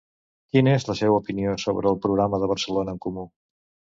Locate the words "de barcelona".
2.45-2.95